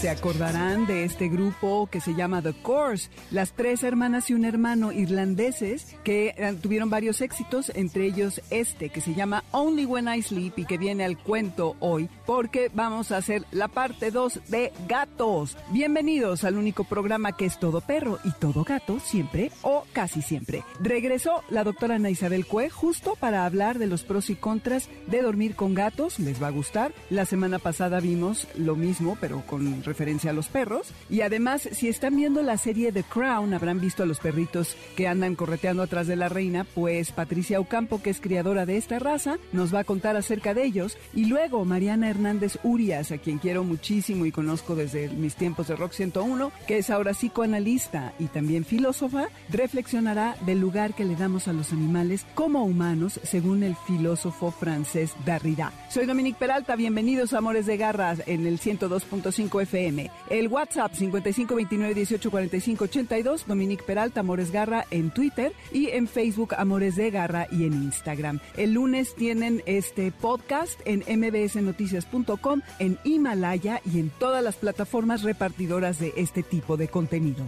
[0.00, 4.44] Se acordarán de este grupo que se llama The Course, las tres hermanas y un
[4.44, 10.08] hermano irlandeses que eh, tuvieron varios éxitos, entre ellos este que se llama Only When
[10.08, 14.42] I Sleep y que viene al cuento hoy, porque vamos a hacer la parte 2
[14.50, 15.56] de gatos.
[15.72, 20.62] Bienvenidos al único programa que es todo perro y todo gato, siempre o casi siempre.
[20.78, 25.22] Regresó la doctora Ana Isabel Cue justo para hablar de los pros y contras de
[25.22, 26.94] dormir con gatos, les va a gustar.
[27.10, 30.94] La semana pasada vimos lo mismo, pero con referencia a los perros.
[31.08, 35.08] Y además, si están viendo la serie The Crown, habrán visto a los perritos que
[35.08, 39.38] andan correteando atrás de la reina, pues Patricia Ocampo, que es criadora de esta raza,
[39.50, 40.96] nos va a contar acerca de ellos.
[41.12, 42.19] Y luego Mariana Hernández
[42.64, 46.90] Urias, a quien quiero muchísimo y conozco desde mis tiempos de Rock 101, que es
[46.90, 52.62] ahora psicoanalista y también filósofa, reflexionará del lugar que le damos a los animales como
[52.64, 55.72] humanos, según el filósofo francés Derrida.
[55.88, 60.10] Soy Dominique Peralta, bienvenidos a Amores de Garras en el 102.5 FM.
[60.28, 67.46] El WhatsApp 5529184582, Dominique Peralta, Amores Garra en Twitter y en Facebook Amores de Garra
[67.50, 68.40] y en Instagram.
[68.58, 72.09] El lunes tienen este podcast en mbsnoticias.com,
[72.78, 77.44] en Himalaya y en todas las plataformas repartidoras de este tipo de contenido.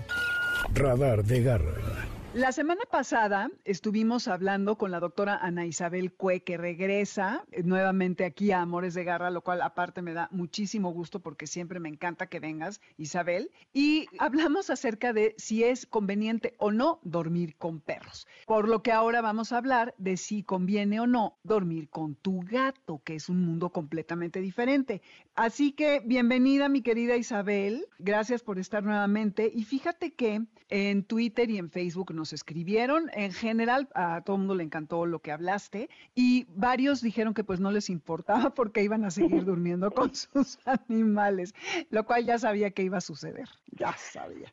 [0.74, 2.11] Radar de Garra.
[2.34, 8.24] La semana pasada estuvimos hablando con la doctora Ana Isabel Cue, que regresa eh, nuevamente
[8.24, 11.90] aquí a Amores de Garra, lo cual aparte me da muchísimo gusto porque siempre me
[11.90, 13.50] encanta que vengas, Isabel.
[13.74, 18.26] Y hablamos acerca de si es conveniente o no dormir con perros.
[18.46, 22.40] Por lo que ahora vamos a hablar de si conviene o no dormir con tu
[22.40, 25.02] gato, que es un mundo completamente diferente.
[25.34, 27.86] Así que bienvenida, mi querida Isabel.
[27.98, 29.52] Gracias por estar nuevamente.
[29.54, 33.10] Y fíjate que en Twitter y en Facebook nos escribieron.
[33.14, 37.42] En general, a todo el mundo le encantó lo que hablaste y varios dijeron que
[37.42, 41.54] pues no les importaba porque iban a seguir durmiendo con sus animales,
[41.90, 44.52] lo cual ya sabía que iba a suceder, ya sabía.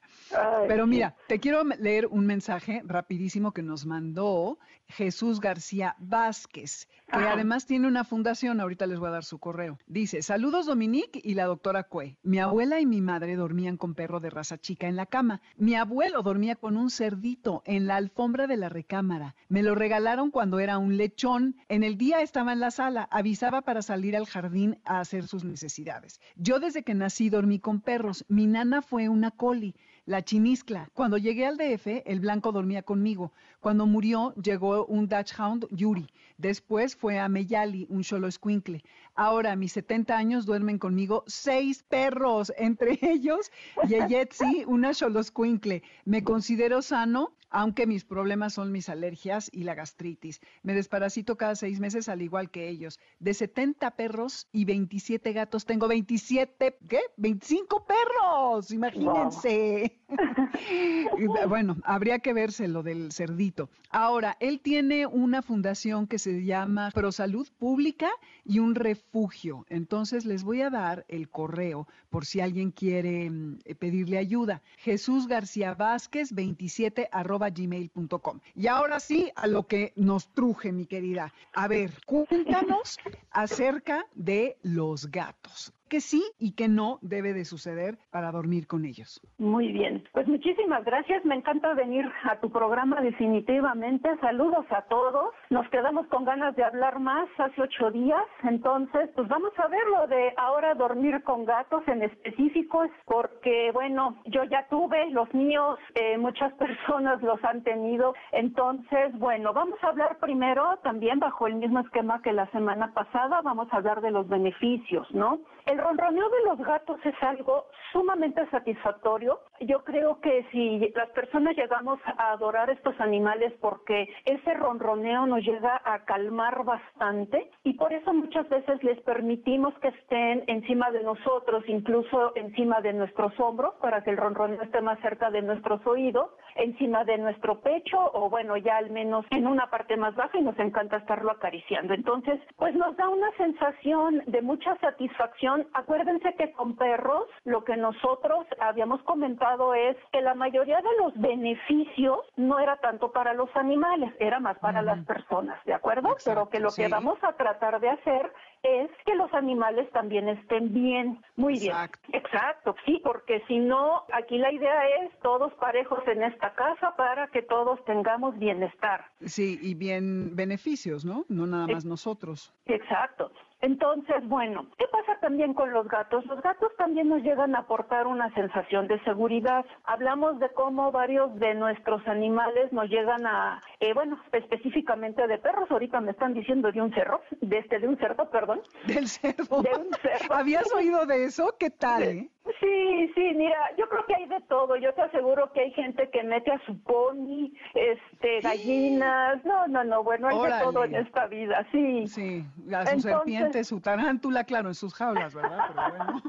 [0.68, 4.58] Pero mira, te quiero leer un mensaje rapidísimo que nos mandó
[4.90, 9.78] Jesús García Vázquez, que además tiene una fundación, ahorita les voy a dar su correo.
[9.86, 12.18] Dice, saludos Dominique y la doctora Cue.
[12.24, 15.42] Mi abuela y mi madre dormían con perro de raza chica en la cama.
[15.58, 19.36] Mi abuelo dormía con un cerdito en la alfombra de la recámara.
[19.48, 21.56] Me lo regalaron cuando era un lechón.
[21.68, 25.44] En el día estaba en la sala, avisaba para salir al jardín a hacer sus
[25.44, 26.20] necesidades.
[26.36, 28.26] Yo desde que nací dormí con perros.
[28.28, 29.76] Mi nana fue una coli
[30.10, 30.90] la chiniscla.
[30.96, 33.32] Cuando llegué al DF, el blanco dormía conmigo.
[33.60, 36.08] Cuando murió, llegó un Dutch Hound, Yuri.
[36.40, 38.84] Después fue a Meyali, un Cholo Squinkle.
[39.14, 43.52] Ahora, a mis 70 años, duermen conmigo seis perros, entre ellos
[43.88, 45.84] Yeyetsi, una Cholo Squinkle.
[46.06, 50.42] Me considero sano aunque mis problemas son mis alergias y la gastritis.
[50.64, 53.00] Me desparasito cada seis meses al igual que ellos.
[53.20, 57.00] De 70 perros y 27 gatos, tengo 27, ¿qué?
[57.18, 60.00] 25 perros, imagínense.
[61.48, 63.70] bueno, habría que verse lo del cerdito.
[63.90, 68.10] Ahora, él tiene una fundación que se llama Prosalud Pública
[68.46, 69.66] y un refugio.
[69.70, 74.62] Entonces les voy a dar el correo por si alguien quiere mm, pedirle ayuda.
[74.78, 78.40] Jesús García Vázquez 27 arroba gmail.com.
[78.56, 81.34] Y ahora sí, a lo que nos truje, mi querida.
[81.54, 82.98] A ver, cuéntanos
[83.32, 88.86] acerca de los gatos que sí y que no debe de suceder para dormir con
[88.86, 89.20] ellos.
[89.38, 95.34] Muy bien, pues muchísimas gracias, me encanta venir a tu programa definitivamente, saludos a todos,
[95.50, 99.86] nos quedamos con ganas de hablar más hace ocho días, entonces pues vamos a ver
[99.88, 105.80] lo de ahora dormir con gatos en específico, porque bueno, yo ya tuve los míos,
[105.96, 111.56] eh, muchas personas los han tenido, entonces bueno, vamos a hablar primero también bajo el
[111.56, 115.40] mismo esquema que la semana pasada, vamos a hablar de los beneficios, ¿no?
[115.66, 119.40] El ronroneo de los gatos es algo sumamente satisfactorio.
[119.62, 125.44] Yo creo que si las personas llegamos a adorar estos animales porque ese ronroneo nos
[125.44, 131.04] llega a calmar bastante y por eso muchas veces les permitimos que estén encima de
[131.04, 135.86] nosotros, incluso encima de nuestros hombros para que el ronroneo esté más cerca de nuestros
[135.86, 140.38] oídos, encima de nuestro pecho o bueno, ya al menos en una parte más baja
[140.38, 141.94] y nos encanta estarlo acariciando.
[141.94, 145.68] Entonces, pues nos da una sensación de mucha satisfacción.
[145.74, 151.14] Acuérdense que con perros lo que nosotros habíamos comentado es que la mayoría de los
[151.16, 156.16] beneficios no era tanto para los animales, era más para las personas, ¿de acuerdo?
[156.24, 158.32] Pero que lo que vamos a tratar de hacer
[158.64, 161.76] es que los animales también estén bien, muy bien.
[162.12, 167.28] Exacto, sí, porque si no, aquí la idea es todos parejos en esta casa para
[167.28, 169.06] que todos tengamos bienestar.
[169.26, 171.26] Sí, y bien beneficios, ¿no?
[171.30, 172.54] No nada más nosotros.
[172.66, 173.32] Exacto.
[173.62, 176.26] Entonces, bueno, ¿qué pasa también con los gatos?
[176.26, 179.66] Los gatos también nos llegan a aportar una sensación de seguridad.
[179.84, 185.70] Hablamos de cómo varios de nuestros animales nos llegan a, eh, bueno, específicamente de perros.
[185.70, 188.62] Ahorita me están diciendo de un cerro, de este, de un cerdo, perdón.
[188.86, 189.62] Del cerdo.
[189.62, 190.34] De un cerdo.
[190.34, 191.54] ¿Habías oído de eso?
[191.60, 192.04] ¿Qué tal?
[192.04, 192.30] Eh?
[192.60, 194.76] Sí, sí, mira, yo creo que hay de todo.
[194.78, 199.44] Yo te aseguro que hay gente que mete a su pony, este, gallinas.
[199.46, 202.08] No, no, no, bueno, hay de todo en esta vida, sí.
[202.08, 205.66] Sí, a su serpiente, su tarántula, claro, en sus jaulas, ¿verdad?
[205.68, 206.24] Pero bueno.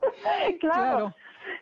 [0.60, 1.14] claro.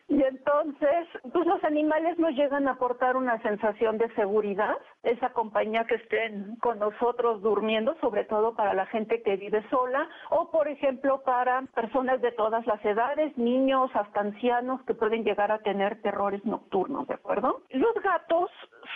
[0.07, 5.85] Y entonces, pues los animales nos llegan a aportar una sensación de seguridad, esa compañía
[5.85, 10.67] que estén con nosotros durmiendo, sobre todo para la gente que vive sola o, por
[10.67, 16.01] ejemplo, para personas de todas las edades, niños hasta ancianos que pueden llegar a tener
[16.01, 17.61] terrores nocturnos, ¿de acuerdo?
[17.69, 18.49] Los gatos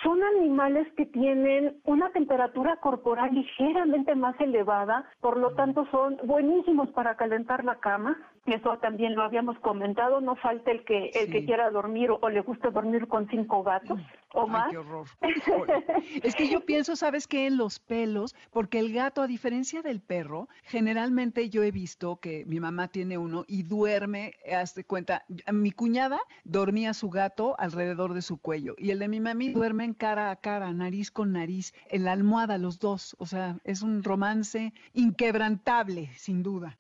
[0.04, 6.90] son animales que tienen una temperatura corporal ligeramente más elevada, por lo tanto son buenísimos
[6.90, 8.18] para calentar la cama.
[8.46, 12.42] Eso también lo habíamos comentado, no falta el que el que quiera dormir o, le
[12.42, 14.00] guste dormir con cinco gatos
[14.34, 14.70] o más.
[14.72, 15.06] Qué horror.
[16.24, 17.48] es que yo pienso, ¿sabes qué?
[17.48, 22.46] En los pelos, porque el gato, a diferencia del perro, generalmente yo he visto que
[22.46, 28.22] mi mamá tiene uno y duerme, hazte cuenta, mi cuñada dormía su gato alrededor de
[28.22, 32.04] su cuello y el de mi mami duermen cara a cara, nariz con nariz, en
[32.04, 33.16] la almohada los dos.
[33.20, 36.78] O sea, es un romance inquebrantable, sin duda.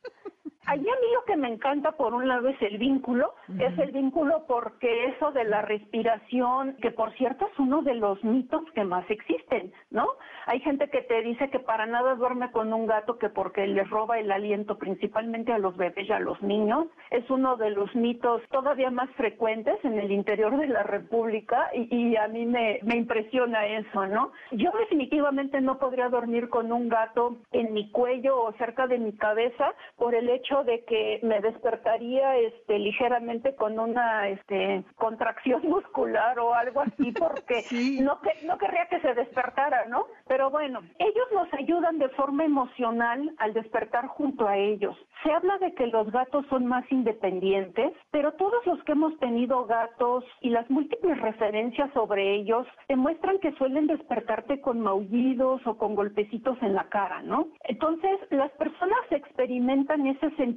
[0.69, 3.33] Allí a mí lo que me encanta, por un lado, es el vínculo.
[3.57, 8.23] Es el vínculo porque eso de la respiración, que por cierto es uno de los
[8.23, 10.05] mitos que más existen, ¿no?
[10.45, 13.89] Hay gente que te dice que para nada duerme con un gato que porque les
[13.89, 16.85] roba el aliento, principalmente a los bebés y a los niños.
[17.09, 22.15] Es uno de los mitos todavía más frecuentes en el interior de la República y,
[22.15, 24.31] a mí me, me impresiona eso, ¿no?
[24.51, 29.13] Yo definitivamente no podría dormir con un gato en mi cuello o cerca de mi
[29.13, 36.39] cabeza por el hecho de que me despertaría este ligeramente con una este contracción muscular
[36.39, 37.63] o algo así porque
[38.01, 40.05] no que, no querría que se despertara, ¿no?
[40.27, 44.95] Pero bueno, ellos nos ayudan de forma emocional al despertar junto a ellos.
[45.23, 49.65] Se habla de que los gatos son más independientes, pero todos los que hemos tenido
[49.65, 55.95] gatos y las múltiples referencias sobre ellos demuestran que suelen despertarte con maullidos o con
[55.95, 57.47] golpecitos en la cara, ¿no?
[57.63, 60.48] Entonces, las personas experimentan ese sentimiento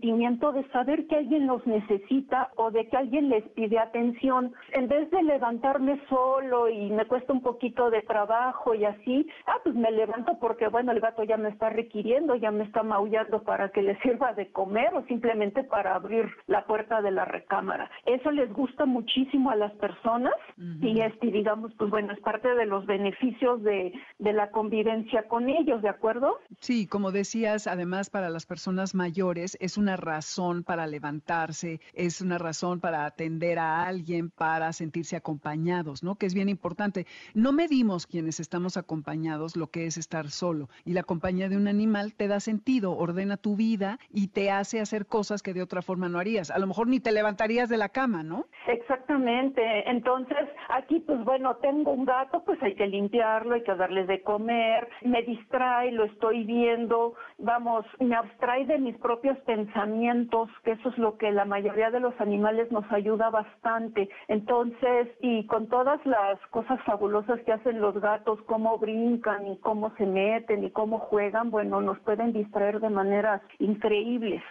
[0.52, 4.52] de saber que alguien los necesita o de que alguien les pide atención.
[4.72, 9.56] En vez de levantarme solo y me cuesta un poquito de trabajo y así, ah,
[9.62, 13.42] pues me levanto porque, bueno, el gato ya me está requiriendo, ya me está maullando
[13.42, 17.90] para que le sirva de comer o simplemente para abrir la puerta de la recámara.
[18.06, 20.34] Eso les gusta muchísimo a las personas
[20.80, 25.48] y este, digamos, pues bueno, es parte de los beneficios de, de la convivencia con
[25.48, 26.38] ellos, ¿de acuerdo?
[26.60, 32.38] Sí, como decías, además para las personas mayores es una razón para levantarse, es una
[32.38, 36.14] razón para atender a alguien, para sentirse acompañados, ¿no?
[36.14, 37.06] Que es bien importante.
[37.34, 41.66] No medimos quienes estamos acompañados lo que es estar solo y la compañía de un
[41.66, 45.82] animal te da sentido, ordena tu vida y te hace hacer cosas que de otra
[45.82, 46.52] forma no harías.
[46.52, 48.46] A lo mejor ni te levantarías de la cama, ¿no?
[48.68, 49.62] Exactamente.
[49.90, 54.22] Entonces, aquí pues bueno, tengo un gato, pues hay que limpiarlo, hay que darle de
[54.22, 60.72] comer, me distrae, lo estoy viendo, vamos, me abstrae de mis propios pensamientos pensamientos, que
[60.72, 64.08] eso es lo que la mayoría de los animales nos ayuda bastante.
[64.28, 69.92] Entonces, y con todas las cosas fabulosas que hacen los gatos, cómo brincan y cómo
[69.96, 74.42] se meten y cómo juegan, bueno, nos pueden distraer de maneras increíbles.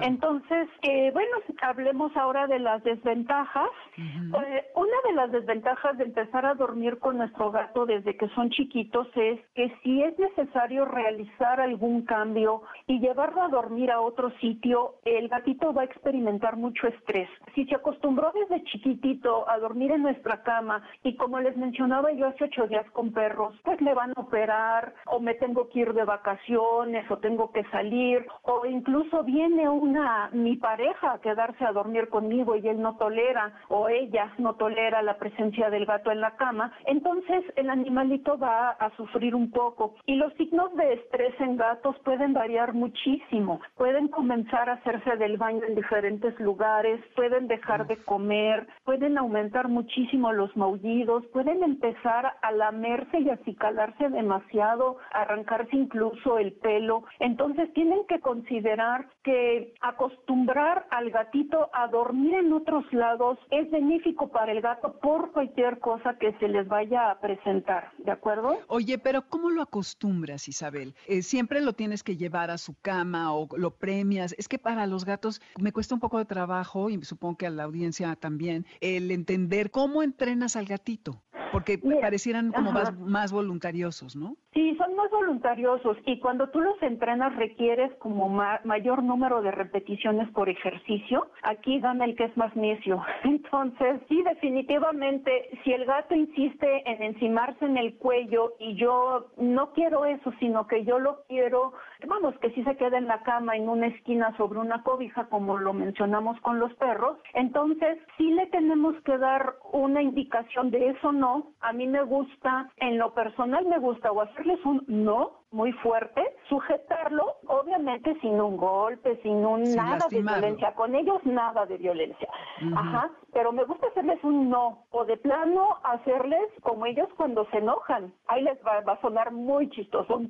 [0.00, 3.68] Entonces, eh, bueno, hablemos ahora de las desventajas.
[3.98, 8.50] Eh, una de las desventajas de empezar a dormir con nuestro gato desde que son
[8.50, 14.30] chiquitos es que si es necesario realizar algún cambio y llevarlo a dormir a otro
[14.40, 17.28] sitio, sitio, el gatito va a experimentar mucho estrés.
[17.54, 22.26] Si se acostumbró desde chiquitito a dormir en nuestra cama y como les mencionaba yo
[22.26, 25.92] hace ocho días con perros, pues le van a operar o me tengo que ir
[25.92, 31.72] de vacaciones o tengo que salir o incluso viene una mi pareja a quedarse a
[31.72, 36.20] dormir conmigo y él no tolera o ella no tolera la presencia del gato en
[36.20, 41.34] la cama, entonces el animalito va a sufrir un poco y los signos de estrés
[41.40, 43.60] en gatos pueden variar muchísimo.
[43.76, 44.08] Pueden
[44.44, 50.32] comenzar a hacerse del baño en diferentes lugares, pueden dejar de comer, pueden aumentar muchísimo
[50.32, 57.04] los maullidos, pueden empezar a lamerse y acicalarse demasiado, arrancarse incluso el pelo.
[57.20, 64.28] Entonces tienen que considerar que acostumbrar al gatito a dormir en otros lados es benéfico
[64.28, 68.58] para el gato por cualquier cosa que se les vaya a presentar, ¿de acuerdo?
[68.68, 70.94] Oye, pero ¿cómo lo acostumbras, Isabel?
[71.06, 74.33] Eh, ¿Siempre lo tienes que llevar a su cama o lo premias?
[74.38, 77.50] Es que para los gatos me cuesta un poco de trabajo y supongo que a
[77.50, 81.22] la audiencia también el entender cómo entrenas al gatito
[81.54, 84.36] porque parecieran como más, más, voluntariosos, ¿no?
[84.52, 90.28] Sí, son más voluntariosos y cuando tú los entrenas requieres como mayor número de repeticiones
[90.30, 91.28] por ejercicio.
[91.42, 93.02] Aquí gana el que es más necio.
[93.24, 99.72] Entonces, sí, definitivamente, si el gato insiste en encimarse en el cuello y yo no
[99.72, 101.72] quiero eso, sino que yo lo quiero,
[102.08, 105.56] vamos, que si se queda en la cama en una esquina sobre una cobija, como
[105.58, 111.12] lo mencionamos con los perros, entonces sí le tenemos que dar una indicación de eso
[111.12, 115.72] no, a mí me gusta, en lo personal me gusta o hacerles un no muy
[115.72, 121.78] fuerte, sujetarlo, obviamente sin un golpe, sin un nada de violencia, con ellos nada de
[121.78, 122.28] violencia.
[122.76, 127.58] Ajá, pero me gusta hacerles un no o de plano hacerles como ellos cuando se
[127.58, 128.12] enojan.
[128.26, 130.22] Ahí les va, va a sonar muy chistoso.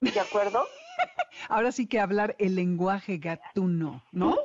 [0.00, 0.60] ¿De acuerdo?
[1.48, 4.36] Ahora sí que hablar el lenguaje gatuno, ¿no?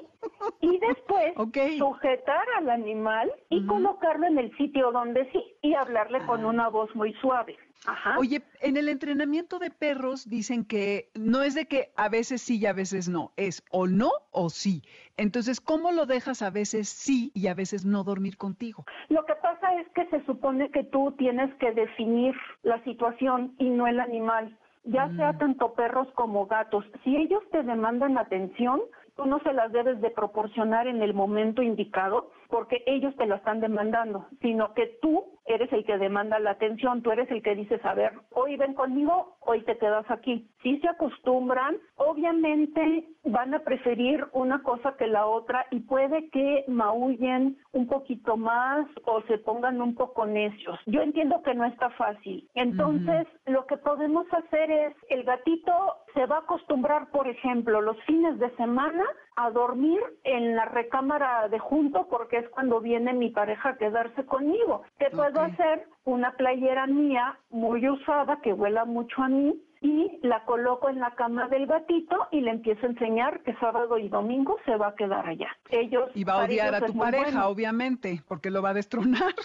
[0.61, 1.33] Y después
[1.77, 6.93] sujetar al animal y colocarlo en el sitio donde sí y hablarle con una voz
[6.95, 7.57] muy suave.
[7.85, 8.17] Ajá.
[8.17, 12.57] Oye, en el entrenamiento de perros dicen que no es de que a veces sí
[12.57, 14.81] y a veces no, es o no o sí.
[15.15, 18.85] Entonces, ¿cómo lo dejas a veces sí y a veces no dormir contigo?
[19.09, 23.69] Lo que pasa es que se supone que tú tienes que definir la situación y
[23.69, 25.37] no el animal ya sea mm.
[25.37, 26.85] tanto perros como gatos.
[27.03, 28.81] Si ellos te demandan atención,
[29.17, 33.35] tú no se las debes de proporcionar en el momento indicado porque ellos te lo
[33.35, 37.55] están demandando, sino que tú eres el que demanda la atención, tú eres el que
[37.55, 40.49] dices, a ver, hoy ven conmigo, hoy te quedas aquí.
[40.61, 46.65] Si se acostumbran, obviamente van a preferir una cosa que la otra y puede que
[46.67, 50.77] maullen un poquito más o se pongan un poco necios.
[50.85, 52.47] Yo entiendo que no está fácil.
[52.55, 55.73] Entonces, lo que podemos hacer es, el gatito
[56.13, 59.03] se va a acostumbrar, por ejemplo, los fines de semana
[59.37, 64.25] a dormir en la recámara de junto porque es cuando viene mi pareja a quedarse
[64.25, 64.81] conmigo.
[64.97, 65.87] ¿Qué puedo hacer?
[66.05, 71.11] Una playera mía muy usada que huela mucho a mí y la coloco en la
[71.11, 74.95] cama del gatito y le empiezo a enseñar que sábado y domingo se va a
[74.95, 75.55] quedar allá.
[75.69, 79.35] Ellos y va a odiar a tu pareja, obviamente, porque lo va a destronar.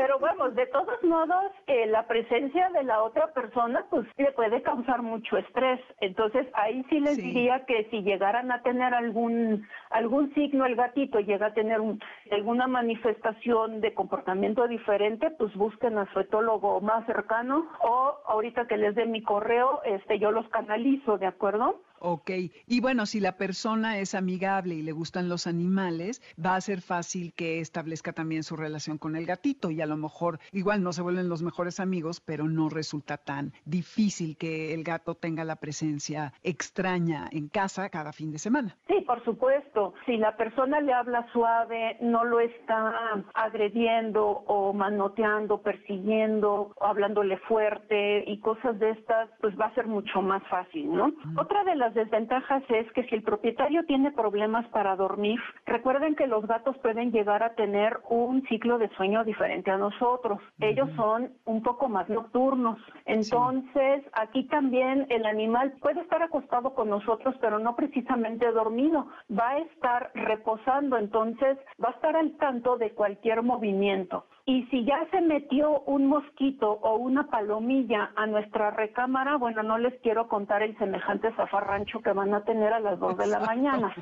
[0.00, 4.62] Pero vamos, de todos modos, eh, la presencia de la otra persona pues le puede
[4.62, 5.78] causar mucho estrés.
[6.00, 11.20] Entonces ahí sí les diría que si llegaran a tener algún algún signo el gatito
[11.20, 11.82] llega a tener
[12.30, 18.78] alguna manifestación de comportamiento diferente, pues busquen a su etólogo más cercano o ahorita que
[18.78, 21.78] les dé mi correo, este yo los canalizo, ¿de acuerdo?
[22.02, 22.30] Ok,
[22.66, 26.80] y bueno, si la persona es amigable y le gustan los animales, va a ser
[26.80, 30.94] fácil que establezca también su relación con el gatito y a lo mejor igual no
[30.94, 35.56] se vuelven los mejores amigos, pero no resulta tan difícil que el gato tenga la
[35.56, 38.78] presencia extraña en casa cada fin de semana.
[38.88, 39.92] Sí, por supuesto.
[40.06, 47.36] Si la persona le habla suave, no lo está agrediendo o manoteando, persiguiendo, o hablándole
[47.40, 51.12] fuerte y cosas de estas, pues va a ser mucho más fácil, ¿no?
[51.36, 56.26] Otra de las desventajas es que si el propietario tiene problemas para dormir, recuerden que
[56.26, 60.40] los gatos pueden llegar a tener un ciclo de sueño diferente a nosotros.
[60.60, 62.78] Ellos son un poco más nocturnos.
[63.04, 69.06] Entonces, aquí también el animal puede estar acostado con nosotros, pero no precisamente dormido.
[69.30, 74.26] Va a estar reposando, entonces va a estar al tanto de cualquier movimiento.
[74.50, 79.78] Y si ya se metió un mosquito o una palomilla a nuestra recámara, bueno, no
[79.78, 83.38] les quiero contar el semejante zafarrancho que van a tener a las dos de la
[83.38, 83.94] mañana.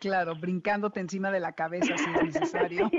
[0.00, 2.90] Claro, brincándote encima de la cabeza si es necesario.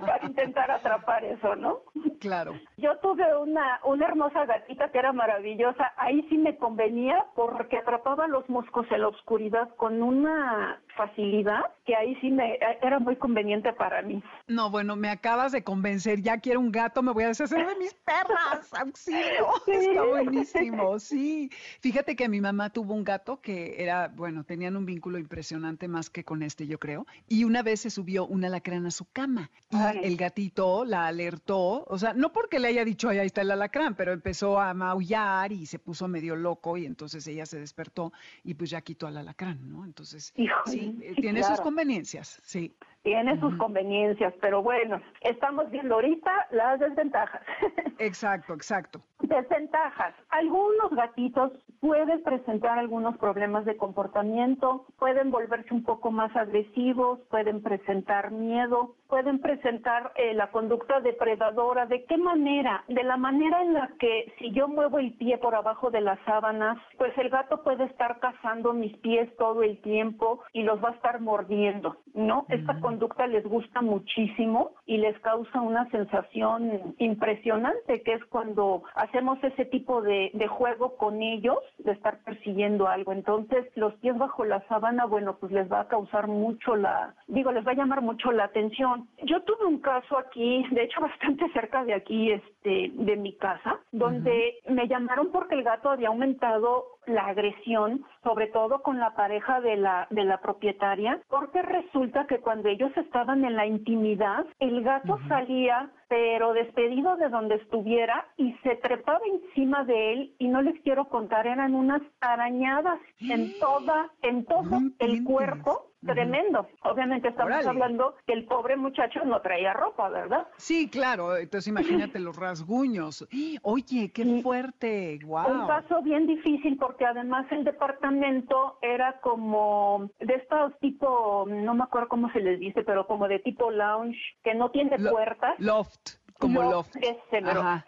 [0.00, 1.80] para intentar atrapar eso, ¿no?
[2.20, 2.52] claro.
[2.78, 5.92] Yo tuve una, una hermosa gatita que era maravillosa.
[5.96, 11.94] Ahí sí me convenía porque atrapaba los moscos en la oscuridad con una facilidad que
[11.94, 14.22] ahí sí me era muy conveniente para mí.
[14.48, 17.76] No, bueno, me acabas de convencer, ya quiero un gato, me voy a deshacer de
[17.76, 19.46] mis perras, auxilio.
[19.66, 21.50] Está buenísimo, sí.
[21.80, 26.10] Fíjate que mi mamá tuvo un gato que era, bueno, tenían un vínculo impresionante más
[26.10, 29.50] que con este, yo creo, y una vez se subió una alacrán a su cama
[29.70, 33.50] y el gatito la alertó, o sea, no porque le haya dicho, ahí está el
[33.50, 38.12] alacrán, pero empezó a maullar y se puso medio loco y entonces ella se despertó
[38.44, 39.84] y pues ya quitó al alacrán, ¿no?
[39.84, 40.32] Entonces,
[40.66, 40.85] sí,
[41.20, 42.76] tiene sus conveniencias, sí.
[43.06, 47.40] Tiene sus conveniencias, pero bueno, estamos viendo ahorita las desventajas.
[48.00, 49.00] Exacto, exacto.
[49.20, 50.14] Desventajas.
[50.28, 57.62] Algunos gatitos pueden presentar algunos problemas de comportamiento, pueden volverse un poco más agresivos, pueden
[57.62, 61.86] presentar miedo, pueden presentar eh, la conducta depredadora.
[61.86, 62.84] ¿De qué manera?
[62.88, 66.18] De la manera en la que si yo muevo el pie por abajo de las
[66.26, 70.90] sábanas, pues el gato puede estar cazando mis pies todo el tiempo y los va
[70.90, 72.44] a estar mordiendo, ¿no?
[72.48, 79.38] Esta conducta les gusta muchísimo y les causa una sensación impresionante, que es cuando hacemos
[79.44, 83.12] ese tipo de, de juego con ellos, de estar persiguiendo algo.
[83.12, 87.52] Entonces, los pies bajo la sábana, bueno, pues les va a causar mucho la, digo,
[87.52, 91.50] les va a llamar mucho la atención yo tuve un caso aquí, de hecho bastante
[91.52, 96.84] cerca de aquí, este, de mi casa, donde me llamaron porque el gato había aumentado
[97.06, 102.40] la agresión, sobre todo con la pareja de la, de la propietaria, porque resulta que
[102.40, 108.52] cuando ellos estaban en la intimidad, el gato salía, pero despedido de donde estuviera, y
[108.62, 114.10] se trepaba encima de él, y no les quiero contar, eran unas arañadas en toda,
[114.22, 116.66] en todo el cuerpo, tremendo.
[116.82, 120.46] Obviamente estamos hablando que el pobre muchacho no traía ropa, ¿verdad?
[120.56, 121.36] Sí, claro.
[121.36, 123.26] Entonces imagínate los rasguños.
[123.62, 125.18] Oye, qué fuerte.
[125.24, 125.62] Wow.
[125.62, 131.84] Un caso bien difícil porque además el departamento era como de estos tipo, no me
[131.84, 135.54] acuerdo cómo se les dice, pero como de tipo lounge que no tiene puertas.
[135.58, 136.96] Loft como loft.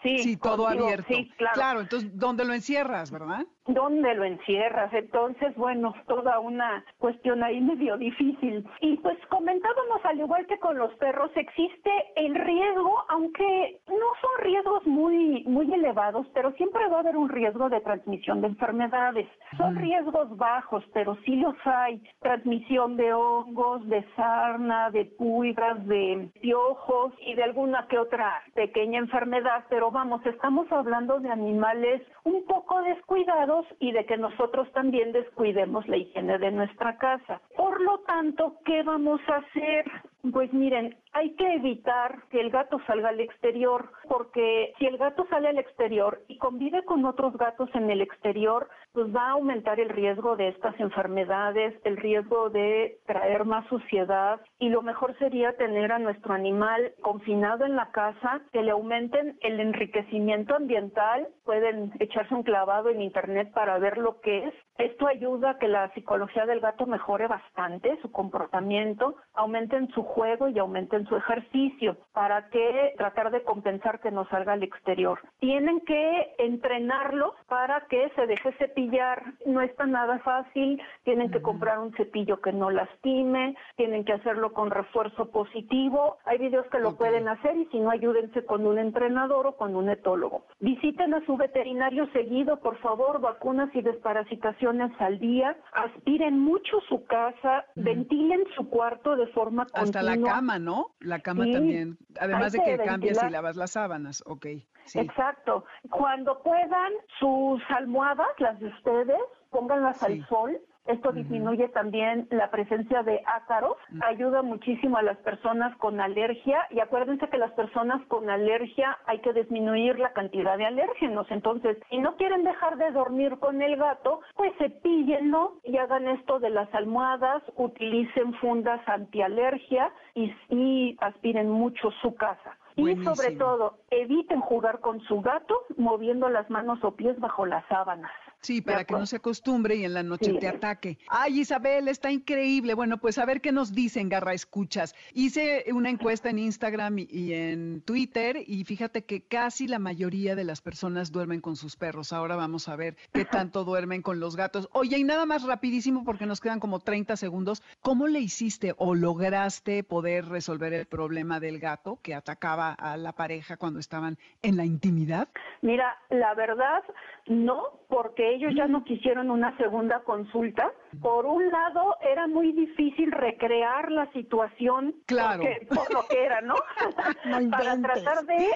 [0.02, 1.06] sí, sí, todo abierto.
[1.08, 1.54] Sí, claro.
[1.54, 3.44] Claro, entonces, ¿dónde lo encierras, verdad?
[3.68, 4.90] ¿Dónde lo encierras?
[4.94, 8.66] Entonces, bueno, toda una cuestión ahí medio difícil.
[8.80, 14.30] Y pues comentábamos, al igual que con los perros, existe el riesgo, aunque no son
[14.40, 19.28] riesgos muy, muy elevados, pero siempre va a haber un riesgo de transmisión de enfermedades.
[19.58, 22.02] Son riesgos bajos, pero sí los hay.
[22.20, 28.98] Transmisión de hongos, de sarna, de pulgas, de piojos y de alguna que otra pequeña
[28.98, 29.66] enfermedad.
[29.68, 35.86] Pero vamos, estamos hablando de animales un poco descuidados y de que nosotros también descuidemos
[35.88, 37.40] la higiene de nuestra casa.
[37.56, 39.84] Por lo tanto, ¿qué vamos a hacer?
[40.32, 45.26] Pues miren, hay que evitar que el gato salga al exterior, porque si el gato
[45.30, 49.80] sale al exterior y convive con otros gatos en el exterior, pues va a aumentar
[49.80, 55.56] el riesgo de estas enfermedades, el riesgo de traer más suciedad y lo mejor sería
[55.56, 61.92] tener a nuestro animal confinado en la casa, que le aumenten el enriquecimiento ambiental, pueden
[62.00, 64.54] echarse un clavado en internet para ver lo que es.
[64.78, 70.48] Esto ayuda a que la psicología del gato mejore bastante, su comportamiento, aumenten su juego
[70.48, 75.20] y aumenten su ejercicio para que tratar de compensar que no salga al exterior.
[75.38, 79.22] Tienen que entrenarlo para que se deje cepillar.
[79.46, 80.82] No está nada fácil.
[81.04, 83.54] Tienen que comprar un cepillo que no lastime.
[83.76, 86.18] Tienen que hacerlo con refuerzo positivo.
[86.24, 89.76] Hay videos que lo pueden hacer y si no, ayúdense con un entrenador o con
[89.76, 90.46] un etólogo.
[90.58, 95.56] Visiten a su veterinario seguido, por favor, vacunas y desparasitaciones al día.
[95.72, 100.94] Aspiren mucho su casa, ventilen su cuarto de forma Hasta la cama, ¿no?
[101.00, 101.98] La cama también.
[102.20, 104.46] Además de que, cambias y lavas las sábanas, ok.
[104.94, 105.64] Exacto.
[105.90, 109.18] Cuando puedan, sus almohadas, las de ustedes,
[109.50, 115.76] pónganlas al sol esto disminuye también la presencia de ácaros, ayuda muchísimo a las personas
[115.76, 120.66] con alergia y acuérdense que las personas con alergia hay que disminuir la cantidad de
[120.66, 121.26] alérgenos.
[121.30, 126.38] Entonces, si no quieren dejar de dormir con el gato, pues cepíllenlo y hagan esto
[126.38, 132.56] de las almohadas, utilicen fundas antialergia y, y aspiren mucho su casa.
[132.76, 137.66] Y sobre todo, eviten jugar con su gato moviendo las manos o pies bajo las
[137.66, 138.12] sábanas.
[138.40, 140.98] Sí, para que no se acostumbre y en la noche te ataque.
[141.08, 142.74] Ay, Isabel, está increíble.
[142.74, 144.94] Bueno, pues a ver qué nos dicen, Garra Escuchas.
[145.12, 150.44] Hice una encuesta en Instagram y en Twitter y fíjate que casi la mayoría de
[150.44, 152.12] las personas duermen con sus perros.
[152.12, 154.68] Ahora vamos a ver qué tanto duermen con los gatos.
[154.72, 157.62] Oye, y nada más rapidísimo porque nos quedan como 30 segundos.
[157.82, 163.12] ¿Cómo le hiciste o lograste poder resolver el problema del gato que atacaba a la
[163.12, 165.28] pareja cuando estaban en la intimidad?
[165.60, 166.82] Mira, la verdad,
[167.26, 170.72] no, porque ellos ya no quisieron una segunda consulta.
[171.00, 175.44] Por un lado, era muy difícil recrear la situación claro.
[175.68, 176.54] por lo que era, ¿no?
[177.50, 178.48] Para tratar de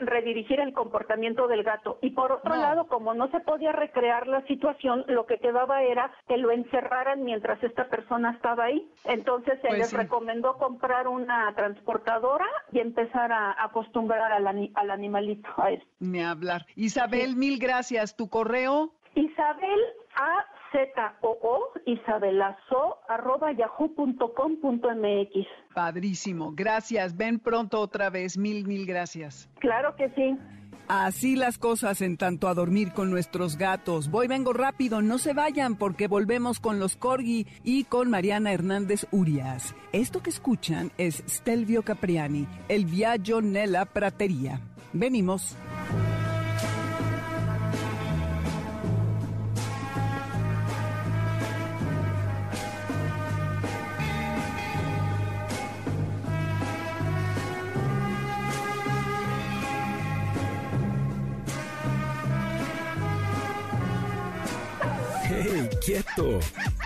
[0.00, 1.98] redirigir el comportamiento del gato.
[2.02, 6.10] Y por otro lado, como no se podía recrear la situación, lo que quedaba era
[6.26, 8.88] que lo encerraran mientras esta persona estaba ahí.
[9.04, 15.48] Entonces se pues les recomendó comprar una transportadora y empezar a acostumbrar al, al animalito
[15.56, 15.84] a eso.
[16.00, 16.66] Ni hablar.
[16.76, 18.16] Isabel, mil gracias.
[18.16, 18.92] ¿Tu correo?
[19.14, 19.80] Isabel
[20.16, 25.46] A Z O O isabelazo arroba yahoo.com.mx.
[25.74, 27.16] Padrísimo, gracias.
[27.16, 28.36] Ven pronto otra vez.
[28.36, 29.48] Mil, mil gracias.
[29.60, 30.36] Claro que sí.
[30.88, 34.10] Así las cosas en tanto a dormir con nuestros gatos.
[34.10, 39.06] Voy, vengo rápido, no se vayan porque volvemos con los Corgi y con Mariana Hernández
[39.10, 39.74] Urias.
[39.92, 44.60] Esto que escuchan es Stelvio Capriani, el Viaggio nella Pratería.
[44.94, 45.58] Venimos.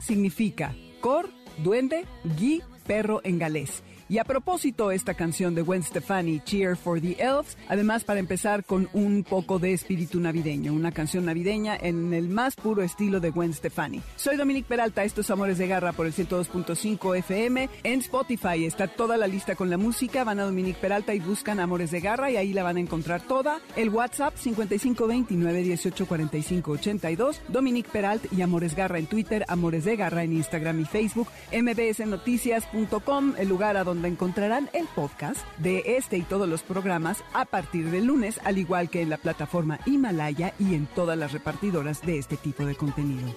[0.00, 2.04] significa cor, duende,
[2.38, 3.82] gui, perro en galés.
[4.08, 8.64] Y a propósito, esta canción de Gwen Stefani, Cheer for the Elves, además para empezar
[8.64, 13.30] con un poco de espíritu navideño, una canción navideña en el más puro estilo de
[13.30, 14.00] Gwen Stefani.
[14.14, 17.68] Soy Dominique Peralta, estos Amores de Garra por el 102.5 FM.
[17.82, 21.58] En Spotify está toda la lista con la música, van a Dominique Peralta y buscan
[21.58, 23.58] Amores de Garra y ahí la van a encontrar toda.
[23.74, 30.22] El WhatsApp 5529 1845 82, Dominique Peralta y Amores Garra en Twitter, Amores de Garra
[30.22, 36.18] en Instagram y Facebook, mbsnoticias.com, el lugar a donde donde encontrarán el podcast de este
[36.18, 40.52] y todos los programas a partir del lunes, al igual que en la plataforma Himalaya
[40.58, 43.34] y en todas las repartidoras de este tipo de contenido.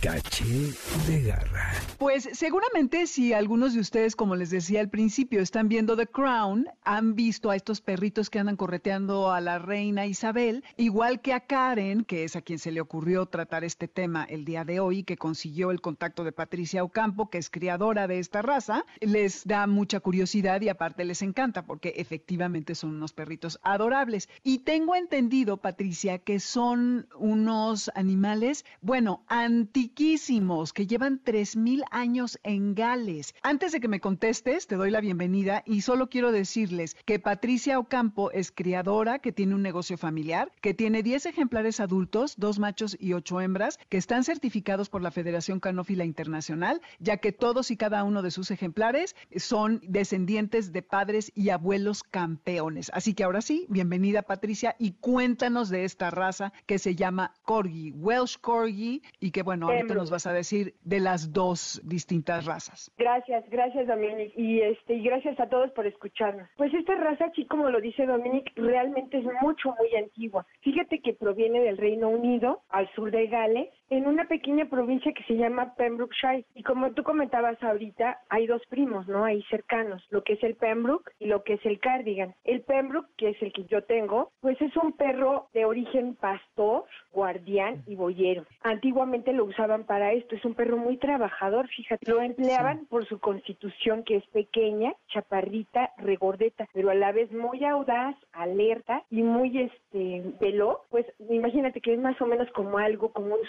[0.00, 0.72] Caché
[1.06, 1.72] de garra.
[1.98, 6.68] Pues seguramente si algunos de ustedes, como les decía al principio, están viendo The Crown,
[6.84, 11.40] han visto a estos perritos que andan correteando a la reina Isabel, igual que a
[11.40, 15.02] Karen, que es a quien se le ocurrió tratar este tema el día de hoy,
[15.02, 19.66] que consiguió el contacto de Patricia Ocampo, que es criadora de esta raza, les da
[19.66, 24.28] mucha curiosidad y aparte les encanta porque efectivamente son unos perritos adorables.
[24.42, 32.74] Y tengo entendido, Patricia, que son unos animales, bueno, antiquísimos, que llevan 3.000 años en
[32.74, 33.34] Gales.
[33.42, 37.78] Antes de que me contestes, te doy la bienvenida y solo quiero decirles que Patricia
[37.78, 42.96] Ocampo es criadora, que tiene un negocio familiar, que tiene 10 ejemplares adultos, dos machos
[42.98, 47.76] y ocho hembras, que están certificados por la Federación Canófila Internacional, ya que todos y
[47.76, 52.90] cada uno de sus ejemplares son descendientes de padres y abuelos campeones.
[52.94, 57.92] Así que ahora sí, bienvenida Patricia y cuéntanos de esta raza que se llama Corgi,
[57.92, 62.90] Welsh Corgi, y que bueno, ahorita nos vas a decir de las dos distintas razas.
[62.98, 66.48] Gracias, gracias Dominic, y este y gracias a todos por escucharnos.
[66.56, 70.46] Pues esta raza, así como lo dice Dominic, realmente es mucho, muy antigua.
[70.60, 75.24] Fíjate que proviene del Reino Unido, al sur de Gales, en una pequeña provincia que
[75.24, 76.44] se llama Pembrokeshire.
[76.54, 79.24] Y como tú comentabas ahorita, hay dos primos, ¿no?
[79.24, 82.34] Ahí cerca cercanos, lo que es el Pembroke y lo que es el Cardigan.
[82.44, 86.84] El Pembroke, que es el que yo tengo, pues es un perro de origen pastor,
[87.12, 88.44] guardián y boyero.
[88.62, 93.18] Antiguamente lo usaban para esto, es un perro muy trabajador, fíjate, lo empleaban por su
[93.18, 99.58] constitución que es pequeña, chaparrita, regordeta, pero a la vez muy audaz, alerta y muy
[99.58, 103.46] este veloz, pues imagínate que es más o menos como algo, como un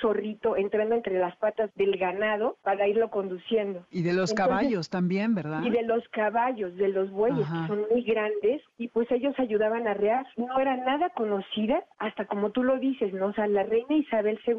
[0.57, 3.85] entrando entre las patas del ganado para irlo conduciendo.
[3.91, 5.63] Y de los caballos también, ¿verdad?
[5.63, 9.87] Y de los caballos, de los bueyes, que son muy grandes, y pues ellos ayudaban
[9.87, 10.25] a rear.
[10.37, 13.27] No era nada conocida, hasta como tú lo dices, ¿no?
[13.27, 14.57] O sea, la reina Isabel II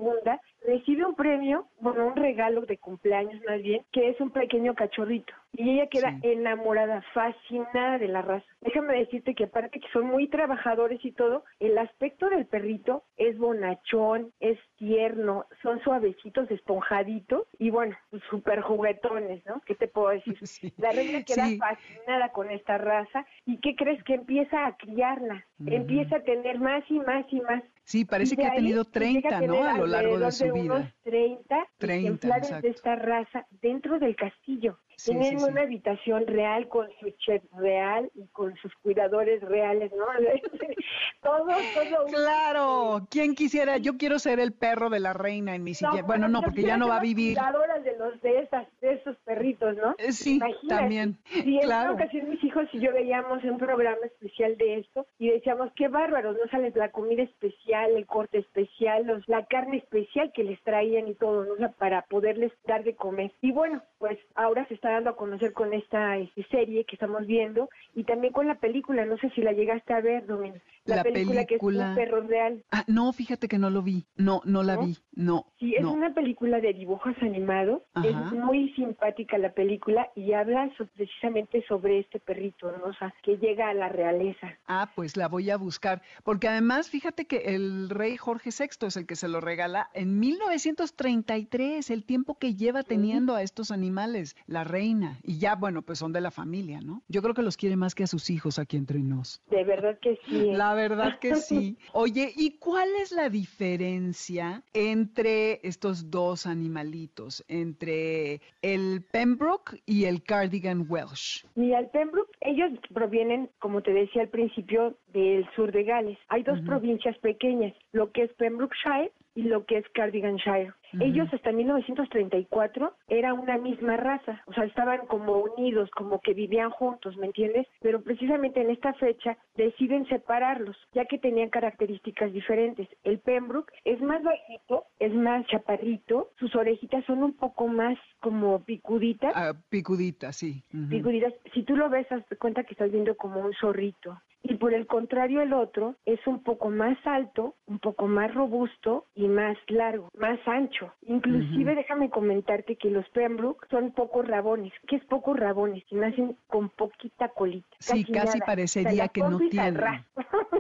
[0.67, 5.33] recibe un premio, bueno, un regalo de cumpleaños más bien, que es un pequeño cachorrito.
[5.53, 8.47] Y ella queda enamorada, fascinada de la raza.
[8.61, 13.37] Déjame decirte que aparte que son muy trabajadores y todo, el aspecto del perrito es
[13.37, 19.61] bonachón, es tierno, son suavecitos, esponjaditos y bueno, pues súper juguetones, ¿no?
[19.67, 20.39] ¿Qué te puedo decir?
[20.79, 24.03] La reina queda fascinada con esta raza y ¿qué crees?
[24.05, 27.63] Que empieza a criarla, empieza a tener más y más y más.
[27.85, 29.65] Sí, parece que ha tenido 30, ¿no?
[29.65, 30.75] A lo largo de su vida.
[30.77, 34.79] Unos 30, 30 ejemplares de esta raza dentro del castillo.
[35.05, 40.05] Tienen una habitación real con su chef real y con sus cuidadores reales, ¿no?
[41.23, 42.07] todo, todo.
[42.07, 43.79] Claro, ¿quién quisiera?
[43.79, 46.03] Yo quiero ser el perro de la reina en mi silla.
[46.03, 47.37] bueno, no, porque ya no va a vivir.
[47.37, 49.95] Cuidadoras de los de esas, de esos perritos, ¿no?
[49.99, 51.19] Eh, sí, también.
[51.33, 51.95] Y en claro.
[51.95, 55.89] una ocasión mis hijos y yo veíamos un programa especial de esto y decíamos qué
[55.89, 60.61] bárbaros, no sale la comida especial, el corte especial, los, la carne especial que les
[60.63, 61.73] traían y todo, ¿no?
[61.73, 63.33] para poderles dar de comer.
[63.41, 67.27] Y bueno, pues ahora se está dando a conocer con esta este, serie que estamos
[67.27, 70.55] viendo y también con la película, no sé si la llegaste a ver, Domin.
[70.87, 72.65] La, película, que es un perro real.
[72.73, 75.47] Ah, no, fíjate que no lo vi, no, no la vi, no.
[75.59, 81.65] Sí, es una película de dibujos animados, es muy simpática la película y habla precisamente
[81.69, 82.87] sobre este perrito, ¿no?
[82.87, 84.59] O sea, que llega a la realeza.
[84.67, 88.97] Ah, pues la voy a buscar, porque además fíjate que el rey Jorge VI es
[88.97, 94.37] el que se lo regala en 1933, el tiempo que lleva teniendo a estos animales,
[94.47, 97.03] la reina, y ya, bueno, pues son de la familia, ¿no?
[97.09, 99.43] Yo creo que los quiere más que a sus hijos aquí entre nos.
[99.51, 100.49] De verdad que sí.
[100.49, 100.53] ¿eh?
[100.57, 101.77] La verdad que sí.
[101.93, 110.23] Oye, ¿y cuál es la diferencia entre estos dos animalitos, entre el Pembroke y el
[110.23, 111.45] Cardigan Welsh?
[111.57, 116.19] Y el Pembroke, ellos provienen, como te decía al principio, del sur de Gales.
[116.29, 120.73] Hay dos provincias pequeñas, lo que es Pembrokeshire y lo que es Cardiganshire.
[120.99, 126.71] Ellos hasta 1934 era una misma raza, o sea, estaban como unidos, como que vivían
[126.71, 127.67] juntos, ¿me entiendes?
[127.81, 132.89] Pero precisamente en esta fecha deciden separarlos, ya que tenían características diferentes.
[133.05, 138.65] El Pembroke es más bajito, es más chaparrito, sus orejitas son un poco más como
[138.65, 139.33] picuditas.
[139.35, 140.63] Ah, picuditas, sí.
[140.89, 141.35] Picuditas.
[141.55, 144.87] Si tú lo ves, haz cuenta que estás viendo como un zorrito y por el
[144.87, 150.09] contrario el otro es un poco más alto, un poco más robusto y más largo,
[150.19, 150.80] más ancho.
[151.03, 154.73] Inclusive déjame comentarte que los Pembroke son pocos rabones.
[154.87, 155.85] ¿Qué es pocos rabones?
[155.87, 157.69] Que nacen con poquita colita.
[157.79, 159.77] Sí, casi, parecería que no tienen.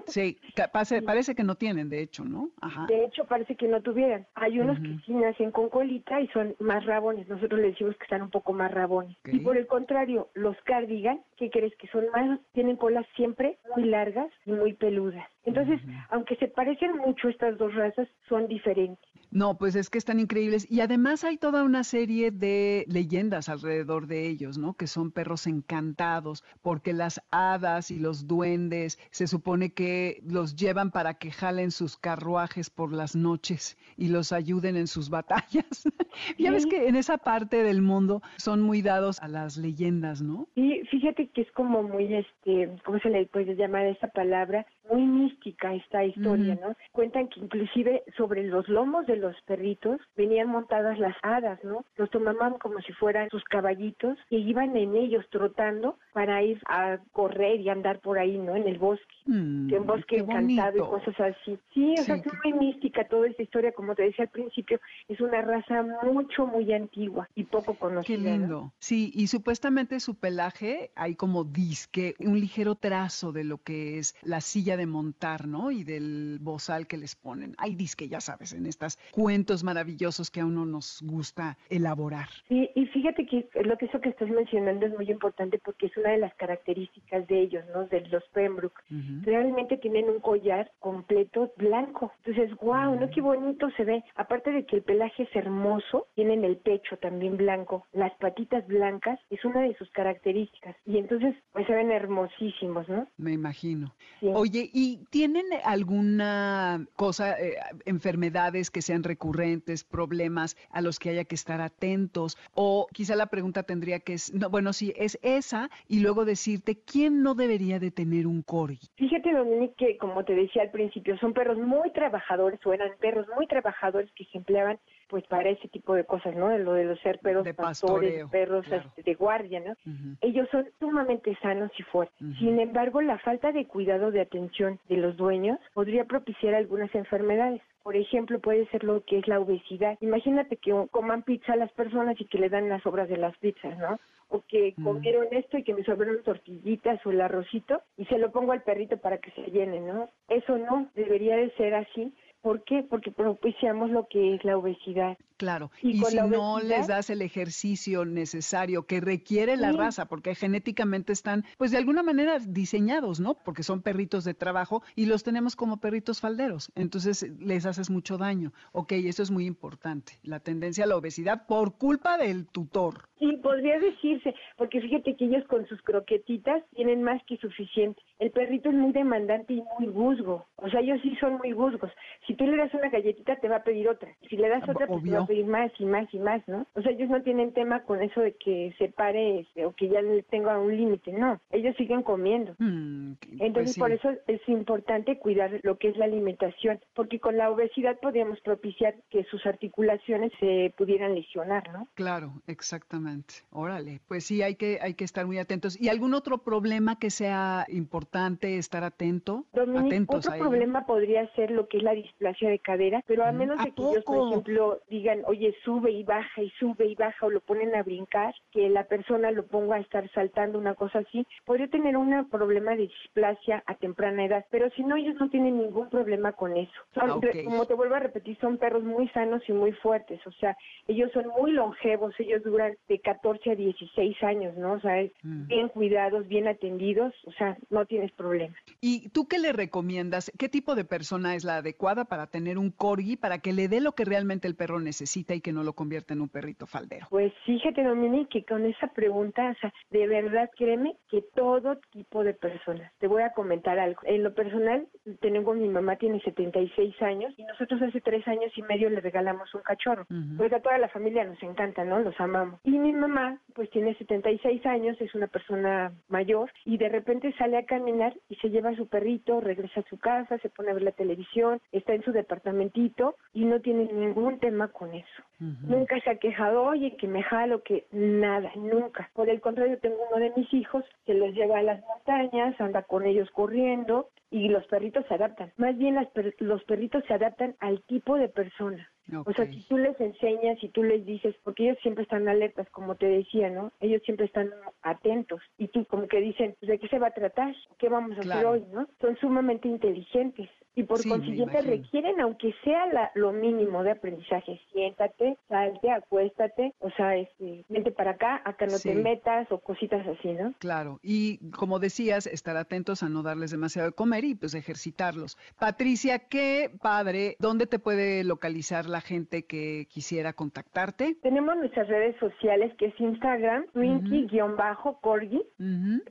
[0.06, 0.38] sí,
[0.72, 2.50] parece, que no tienen, de hecho, ¿no?
[2.60, 2.86] Ajá.
[2.86, 4.26] De hecho, parece que no tuvieran.
[4.34, 7.28] Hay unos que sí nacen con colita y son más rabones.
[7.28, 9.16] Nosotros le decimos que están un poco más rabones.
[9.24, 11.74] Y por el contrario, los cardigan, ¿qué crees?
[11.76, 15.26] Que son más, tienen colas siempre muy largas y muy peludas.
[15.44, 19.08] Entonces, aunque se parecen mucho estas dos razas, son diferentes.
[19.30, 20.70] No, pues es que están increíbles.
[20.70, 24.74] Y además hay toda una serie de leyendas alrededor de ellos, ¿no?
[24.74, 30.90] Que son perros encantados, porque las hadas y los duendes se supone que los llevan
[30.90, 35.84] para que jalen sus carruajes por las noches y los ayuden en sus batallas.
[36.38, 40.48] ya ves que en esa parte del mundo son muy dados a las leyendas, ¿no?
[40.54, 44.66] Sí, fíjate que es como muy, este, ¿cómo se le puede llamar esa palabra?
[44.90, 46.74] Muy mística esta historia, ¿no?
[46.92, 51.84] Cuentan que inclusive sobre los lomos de los perritos venían montadas las hadas, ¿no?
[51.96, 56.98] Los tomaban como si fueran sus caballitos y iban en ellos trotando para ir a
[57.12, 58.56] correr y andar por ahí, ¿no?
[58.56, 61.58] En el bosque, mm, en bosque encantado y cosas así.
[61.72, 65.20] Sí, o sea, es muy mística toda esta historia, como te decía al principio, es
[65.20, 68.16] una raza mucho, muy antigua y poco conocida.
[68.16, 68.72] Qué lindo.
[68.78, 74.16] Sí, y supuestamente su pelaje hay como disque, un ligero trazo de lo que es
[74.22, 75.70] la silla de de montar, ¿no?
[75.70, 77.54] Y del bozal que les ponen.
[77.58, 82.28] Hay disque, ya sabes, en estos cuentos maravillosos que a uno nos gusta elaborar.
[82.48, 85.96] Y, y fíjate que lo que eso que estás mencionando es muy importante porque es
[85.96, 87.86] una de las características de ellos, ¿no?
[87.86, 88.80] De los Pembroke.
[89.22, 92.12] Realmente tienen un collar completo blanco.
[92.24, 93.10] Entonces, wow, ¿no?
[93.10, 94.02] Qué bonito se ve.
[94.14, 99.18] Aparte de que el pelaje es hermoso, tienen el pecho también blanco, las patitas blancas,
[99.30, 100.76] es una de sus características.
[100.86, 103.06] Y entonces, pues se ven hermosísimos, ¿no?
[103.18, 103.92] Me imagino.
[104.22, 111.24] Oye, ¿y tienen alguna cosa, eh, enfermedades que sean recurrentes, problemas a los que haya
[111.24, 112.36] que estar atentos?
[112.54, 116.78] O quizá la pregunta tendría que es, no, bueno, sí, es esa, y luego decirte,
[116.84, 118.88] ¿quién no debería de tener un corgi?
[118.96, 123.26] Fíjate, Dominique, que como te decía al principio, son perros muy trabajadores, o eran perros
[123.36, 124.78] muy trabajadores que se empleaban
[125.10, 126.48] pues para ese tipo de cosas, ¿no?
[126.48, 129.74] De lo de los ser perros pastores, perros este, de guardia, ¿no?
[130.20, 132.16] Ellos son sumamente sanos y fuertes.
[132.38, 137.60] Sin embargo, la falta de cuidado de atención de los dueños podría propiciar algunas enfermedades.
[137.82, 139.98] Por ejemplo, puede ser lo que es la obesidad.
[140.00, 143.36] Imagínate que coman pizza a las personas y que le dan las obras de las
[143.38, 143.98] pizzas, ¿no?
[144.28, 144.84] O que mm.
[144.84, 148.62] comieron esto y que me sobraron tortillitas o el arrocito y se lo pongo al
[148.62, 150.08] perrito para que se llene, ¿no?
[150.28, 152.82] Eso no, debería de ser así ¿Por qué?
[152.88, 155.18] Porque propiciamos lo que es la obesidad.
[155.40, 161.14] Claro, y, si no les das el ejercicio necesario que requiere la raza, porque genéticamente
[161.14, 163.38] están, pues de alguna manera diseñados, ¿no?
[163.42, 168.18] Porque son perritos de trabajo y los tenemos como perritos falderos, entonces les haces mucho
[168.18, 168.52] daño.
[168.72, 173.08] Ok, eso es muy importante, la tendencia a la obesidad por culpa del tutor.
[173.18, 178.02] Sí, podría decirse, porque fíjate que ellos con sus croquetitas tienen más que suficiente.
[178.18, 181.90] El perrito es muy demandante y muy guzgo, o sea, ellos sí son muy guzgos.
[182.30, 184.86] Si tú le das una galletita te va a pedir otra, si le das otra
[184.86, 186.64] pues te va a pedir más y más y más, ¿no?
[186.74, 189.88] O sea, ellos no tienen tema con eso de que se pare este, o que
[189.88, 192.54] ya le tenga un límite, no, ellos siguen comiendo.
[192.60, 197.36] Mm, pues Entonces por eso es importante cuidar lo que es la alimentación, porque con
[197.36, 201.88] la obesidad podríamos propiciar que sus articulaciones se pudieran lesionar, ¿no?
[201.94, 203.34] Claro, exactamente.
[203.50, 205.80] Órale, pues sí, hay que, hay que estar muy atentos.
[205.80, 209.46] ¿Y algún otro problema que sea importante estar atento?
[209.52, 213.72] otro problema podría ser lo que es la displasia de cadera, pero a menos de
[213.72, 217.40] que ellos, por ejemplo, digan, oye, sube y baja y sube y baja o lo
[217.40, 221.68] ponen a brincar, que la persona lo ponga a estar saltando, una cosa así, podría
[221.68, 225.88] tener un problema de displasia a temprana edad, pero si no, ellos no tienen ningún
[225.88, 226.72] problema con eso.
[226.96, 230.56] Ah, como te vuelvo a repetir, son perros muy sanos y muy fuertes, o sea,
[230.88, 234.74] ellos son muy longevos, ellos duran de 14 a 16 años, ¿no?
[234.74, 235.46] O sea, mm.
[235.46, 238.54] bien cuidados, bien atendidos, o sea, no tienes problema.
[238.80, 240.30] ¿Y tú qué le recomiendas?
[240.38, 243.80] ¿Qué tipo de persona es la adecuada para tener un corgi para que le dé
[243.80, 247.06] lo que realmente el perro necesita y que no lo convierta en un perrito faldero?
[247.08, 252.24] Pues fíjate, Dominique, que con esa pregunta, o sea, de verdad créeme que todo tipo
[252.24, 252.92] de personas.
[252.98, 254.00] Te voy a comentar algo.
[254.04, 254.86] En lo personal,
[255.20, 259.54] tengo mi mamá tiene 76 años y nosotros hace tres años y medio le regalamos
[259.54, 260.06] un cachorro.
[260.36, 262.00] Pues a toda la familia nos encanta, ¿no?
[262.00, 262.60] Los amamos.
[262.64, 267.58] Y mi mamá, pues tiene 76 años, es una persona mayor y de repente sale
[267.58, 270.74] a caminar y se lleva a su perrito, regresa a su casa, se pone a
[270.74, 275.22] ver la televisión, está en su departamentito y no tiene ningún tema con eso.
[275.38, 279.10] Nunca se ha quejado, oye, que me jalo, que nada, nunca.
[279.14, 282.82] Por el contrario, tengo uno de mis hijos que los lleva a las montañas, anda
[282.82, 285.52] con ellos corriendo y los perritos se adaptan.
[285.56, 285.96] Más bien
[286.38, 288.88] los perritos se adaptan al tipo de persona.
[289.24, 292.68] O sea, si tú les enseñas, si tú les dices, porque ellos siempre están alertas,
[292.70, 293.72] como te decía, ¿no?
[293.80, 294.50] Ellos siempre están
[294.82, 295.40] atentos.
[295.58, 297.54] Y tú como que dicen, pues, ¿de qué se va a tratar?
[297.78, 298.64] ¿Qué vamos a hacer hoy?
[298.72, 298.86] ¿no?
[299.00, 305.36] Son sumamente inteligentes y por consiguiente requieren, aunque sea la, lo mínimo de aprendizaje, siéntate,
[305.48, 310.28] salte, acuéstate, o sea, este, vente para acá, acá no te metas o cositas así,
[310.32, 310.54] ¿no?
[310.58, 315.36] Claro, y como decías, estar atentos a no darles demasiado de comer y pues ejercitarlos.
[315.58, 321.16] Patricia, qué padre, ¿dónde te puede localizar la gente que quisiera contactarte?
[321.22, 325.42] Tenemos nuestras redes sociales que es Instagram, Twinkie-Corgi,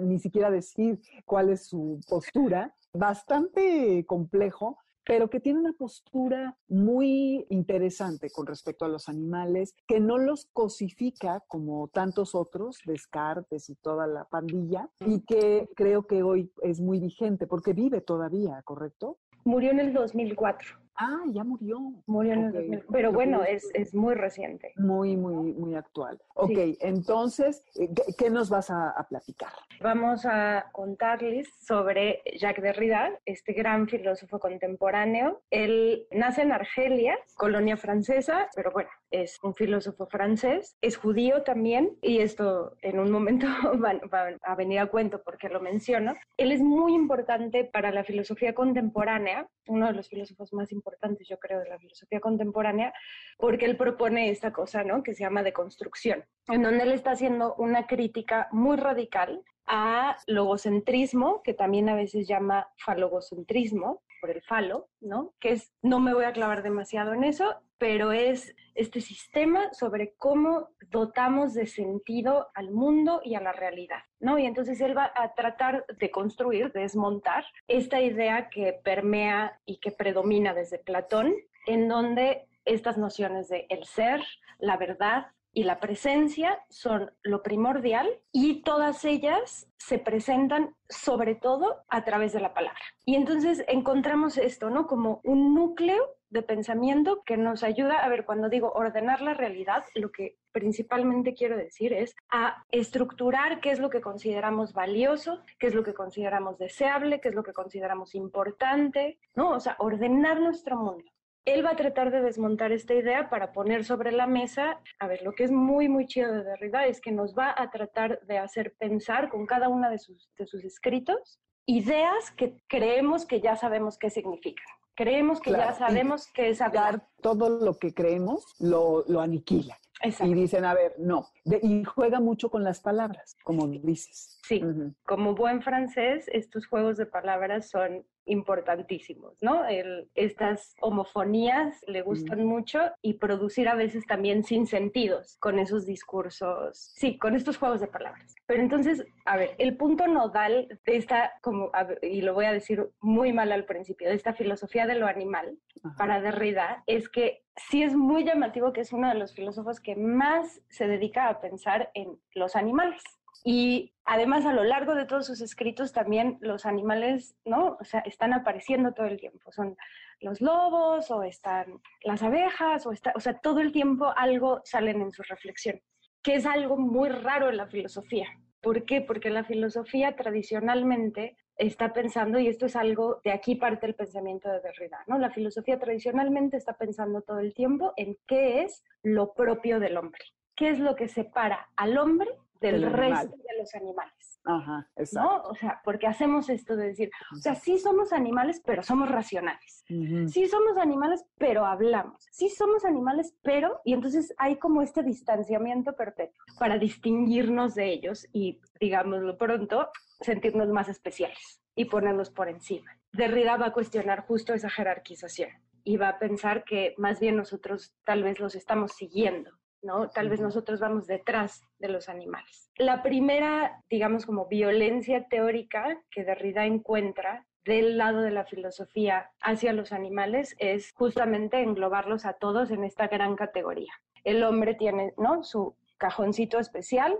[0.00, 7.46] ni siquiera decir cuál es su postura, bastante complejo, pero que tiene una postura muy
[7.50, 13.74] interesante con respecto a los animales, que no los cosifica como tantos otros, Descartes y
[13.76, 19.18] toda la pandilla, y que creo que hoy es muy vigente porque vive todavía, ¿correcto?
[19.44, 20.78] Murió en el 2004.
[21.02, 21.78] Ah, ya murió.
[22.06, 22.84] Murió en el 2000.
[22.92, 24.74] Pero bueno, es, es, muy reciente.
[24.76, 26.20] Muy, muy, muy actual.
[26.34, 27.88] Ok, entonces, eh,
[28.18, 29.48] ¿qué, nos vas a, a, platicar?
[29.80, 35.40] Vamos a contarles sobre Jacques Derrida, este gran filósofo contemporáneo.
[35.50, 40.76] Él nace en Argelia, colonia francesa, pero bueno, es un filósofo francés.
[40.80, 43.46] Es judío también, y esto en un momento
[44.12, 46.14] va, a venir a cuento porque lo menciono.
[46.36, 51.28] Él es muy importante para la filosofía contemporánea, uno de los filósofos más importantes importantes,
[51.28, 52.92] yo creo, de la filosofía contemporánea,
[53.38, 55.02] porque él propone esta cosa, ¿no?
[55.02, 61.42] Que se llama deconstrucción, en donde él está haciendo una crítica muy radical a logocentrismo,
[61.42, 65.34] que también a veces llama falogocentrismo, por el falo, ¿no?
[65.40, 70.14] Que es, no me voy a clavar demasiado en eso, pero es este sistema sobre
[70.16, 74.38] cómo dotamos de sentido al mundo y a la realidad, ¿no?
[74.38, 79.78] Y entonces él va a tratar de construir, de desmontar esta idea que permea y
[79.78, 81.34] que predomina desde Platón,
[81.66, 84.22] en donde estas nociones de el ser,
[84.58, 91.84] la verdad, y la presencia son lo primordial y todas ellas se presentan sobre todo
[91.88, 92.80] a través de la palabra.
[93.04, 94.86] Y entonces encontramos esto, ¿no?
[94.86, 99.84] Como un núcleo de pensamiento que nos ayuda, a ver, cuando digo ordenar la realidad,
[99.96, 105.66] lo que principalmente quiero decir es a estructurar qué es lo que consideramos valioso, qué
[105.66, 109.50] es lo que consideramos deseable, qué es lo que consideramos importante, ¿no?
[109.50, 111.10] O sea, ordenar nuestro mundo.
[111.44, 115.22] Él va a tratar de desmontar esta idea para poner sobre la mesa, a ver,
[115.22, 118.38] lo que es muy, muy chido de Derrida es que nos va a tratar de
[118.38, 123.56] hacer pensar con cada una de sus, de sus escritos ideas que creemos que ya
[123.56, 124.66] sabemos qué significan.
[124.96, 127.06] Creemos que ya sabemos qué es hablar.
[127.22, 129.78] Todo lo que creemos lo, lo aniquila.
[130.20, 131.28] Y dicen, a ver, no.
[131.44, 134.40] y juega mucho con las palabras, como dices.
[134.46, 134.62] Sí,
[135.04, 139.66] como buen francés, estos juegos de palabras son importantísimos, ¿no?
[139.66, 145.86] El, estas homofonías le gustan mucho y producir a veces también sin sentidos con esos
[145.86, 148.34] discursos, sí, con estos juegos de palabras.
[148.46, 151.70] Pero entonces, a ver, el punto nodal de esta, como,
[152.02, 155.58] y lo voy a decir muy mal al principio, de esta filosofía de lo animal
[155.96, 159.96] para Derrida es que sí es muy llamativo que es uno de los filósofos que
[159.96, 163.02] más se dedica a pensar en los animales.
[163.44, 167.76] Y además a lo largo de todos sus escritos también los animales, ¿no?
[167.80, 169.52] O sea, están apareciendo todo el tiempo.
[169.52, 169.76] Son
[170.18, 175.00] los lobos o están las abejas o, está, o sea, todo el tiempo algo salen
[175.00, 175.80] en su reflexión,
[176.24, 178.26] que es algo muy raro en la filosofía.
[178.60, 179.00] ¿Por qué?
[179.00, 184.50] Porque la filosofía tradicionalmente está pensando, y esto es algo, de aquí parte el pensamiento
[184.50, 185.18] de Derrida, ¿no?
[185.18, 190.24] La filosofía tradicionalmente está pensando todo el tiempo en qué es lo propio del hombre,
[190.56, 192.28] qué es lo que separa al hombre
[192.60, 194.40] del resto de los animales.
[194.44, 195.28] Ajá, exacto.
[195.28, 195.42] ¿no?
[195.50, 199.84] O sea, porque hacemos esto de decir, o sea, sí somos animales, pero somos racionales.
[199.86, 202.26] Sí somos animales, pero hablamos.
[202.30, 208.26] Sí somos animales, pero, y entonces hay como este distanciamiento perpetuo para distinguirnos de ellos
[208.32, 209.90] y, digámoslo pronto,
[210.20, 212.90] sentirnos más especiales y ponernos por encima.
[213.12, 215.50] Derrida va a cuestionar justo esa jerarquización
[215.82, 219.50] y va a pensar que más bien nosotros tal vez los estamos siguiendo
[219.82, 220.10] ¿no?
[220.10, 222.70] Tal vez nosotros vamos detrás de los animales.
[222.76, 229.72] La primera, digamos, como violencia teórica que Derrida encuentra del lado de la filosofía hacia
[229.72, 233.92] los animales es justamente englobarlos a todos en esta gran categoría.
[234.24, 235.44] El hombre tiene, ¿no?
[235.44, 237.18] Su cajoncito especial,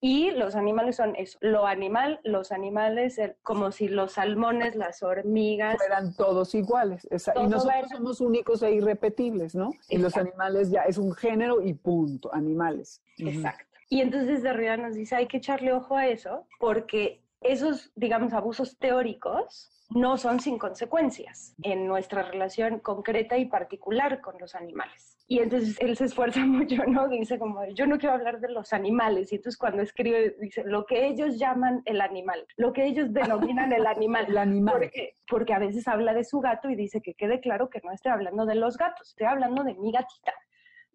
[0.00, 5.76] y los animales son eso, lo animal, los animales, como si los salmones, las hormigas.
[5.76, 7.06] Fueran todos iguales.
[7.10, 9.70] y nosotros somos únicos e irrepetibles, ¿no?
[9.88, 13.02] Y los animales ya es un género y punto, animales.
[13.18, 13.66] Exacto.
[13.88, 18.78] Y entonces Derrida nos dice, hay que echarle ojo a eso, porque esos, digamos, abusos
[18.78, 25.11] teóricos no son sin consecuencias en nuestra relación concreta y particular con los animales.
[25.32, 27.08] Y entonces él se esfuerza mucho, ¿no?
[27.08, 29.32] Dice como, yo no quiero hablar de los animales.
[29.32, 33.72] Y entonces cuando escribe, dice, lo que ellos llaman el animal, lo que ellos denominan
[33.72, 34.26] el animal.
[34.28, 34.74] el animal.
[34.74, 37.92] Porque, porque a veces habla de su gato y dice que quede claro que no
[37.92, 40.34] estoy hablando de los gatos, estoy hablando de mi gatita.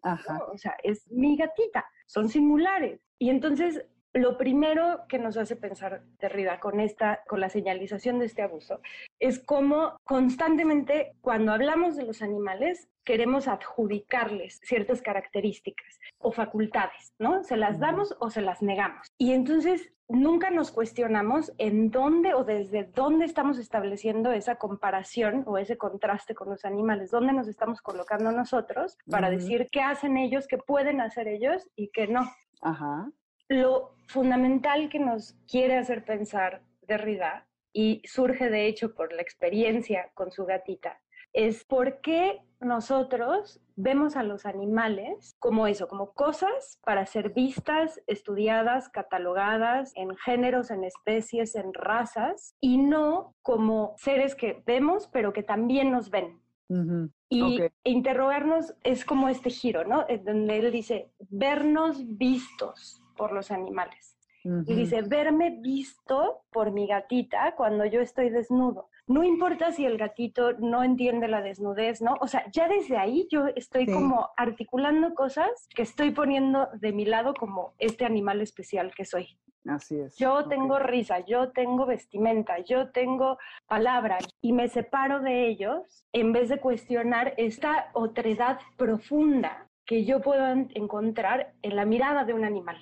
[0.02, 0.38] Ajá.
[0.52, 3.00] O sea, es mi gatita, son singulares.
[3.18, 3.84] Y entonces
[4.14, 8.80] lo primero que nos hace pensar Derrida con esta, con la señalización de este abuso,
[9.18, 17.42] es cómo constantemente cuando hablamos de los animales queremos adjudicarles ciertas características o facultades, ¿no?
[17.42, 19.08] Se las damos o se las negamos.
[19.16, 25.58] Y entonces nunca nos cuestionamos en dónde o desde dónde estamos estableciendo esa comparación o
[25.58, 30.46] ese contraste con los animales, dónde nos estamos colocando nosotros para decir qué hacen ellos,
[30.46, 32.30] qué pueden hacer ellos y qué no.
[32.60, 33.10] Ajá
[33.48, 40.10] lo fundamental que nos quiere hacer pensar Derrida, y surge de hecho por la experiencia
[40.14, 41.00] con su gatita,
[41.32, 48.00] es por qué nosotros vemos a los animales como eso, como cosas para ser vistas,
[48.06, 55.32] estudiadas, catalogadas en géneros, en especies, en razas, y no como seres que vemos, pero
[55.32, 56.40] que también nos ven.
[57.30, 60.04] Y interrogarnos es como este giro, ¿no?
[60.24, 64.18] donde él dice, vernos vistos, por los animales.
[64.44, 68.88] Y dice, verme visto por mi gatita cuando yo estoy desnudo.
[69.06, 72.14] No importa si el gatito no entiende la desnudez, ¿no?
[72.20, 77.04] O sea, ya desde ahí yo estoy como articulando cosas que estoy poniendo de mi
[77.04, 79.38] lado como este animal especial que soy.
[79.66, 80.16] Así es.
[80.16, 86.32] Yo tengo risa, yo tengo vestimenta, yo tengo palabra y me separo de ellos en
[86.32, 92.44] vez de cuestionar esta otredad profunda que yo puedo encontrar en la mirada de un
[92.44, 92.78] animal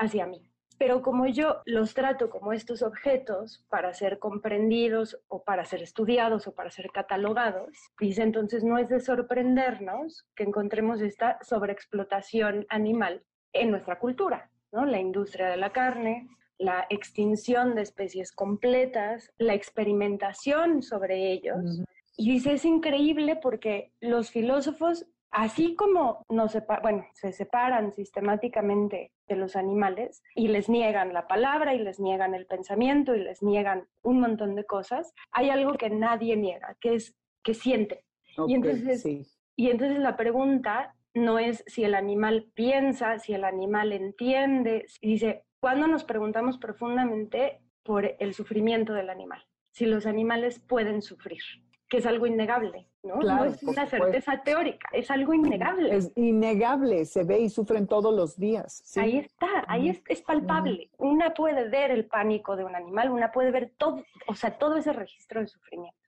[0.00, 0.42] hacia mí.
[0.78, 6.46] Pero como yo los trato como estos objetos para ser comprendidos o para ser estudiados
[6.46, 13.22] o para ser catalogados, dice entonces no es de sorprendernos que encontremos esta sobreexplotación animal
[13.52, 14.86] en nuestra cultura, ¿no?
[14.86, 21.82] La industria de la carne, la extinción de especies completas, la experimentación sobre ellos.
[22.16, 29.36] Y dice, es increíble porque los filósofos Así como nos bueno, se separan sistemáticamente de
[29.36, 33.86] los animales y les niegan la palabra y les niegan el pensamiento y les niegan
[34.02, 38.04] un montón de cosas, hay algo que nadie niega, que es que siente.
[38.48, 43.92] y, entonces, y entonces la pregunta no es si el animal piensa, si el animal
[43.92, 51.02] entiende, dice, cuando nos preguntamos profundamente por el sufrimiento del animal, si los animales pueden
[51.02, 51.42] sufrir
[51.90, 53.16] que es algo innegable, ¿no?
[53.16, 55.94] no es una certeza teórica, es algo innegable.
[55.94, 58.96] Es innegable, se ve y sufren todos los días.
[58.96, 60.88] Ahí está, ahí es, es, palpable.
[60.98, 64.76] Una puede ver el pánico de un animal, una puede ver todo, o sea, todo
[64.76, 65.98] ese registro de sufrimiento.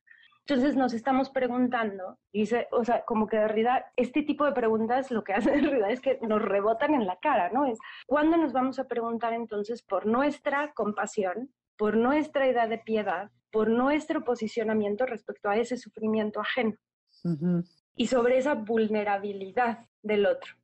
[0.47, 5.11] Entonces nos estamos preguntando, dice, o sea, como que de realidad, este tipo de preguntas
[5.11, 7.67] lo que hace de realidad es que nos rebotan en la cara, ¿no?
[7.67, 13.33] Es, ¿cuándo nos vamos a preguntar entonces por nuestra compasión, por nuestra idea de piedad,
[13.53, 16.75] por nuestro posicionamiento respecto a ese sufrimiento ajeno.
[17.95, 20.55] Y sobre esa vulnerabilidad del otro.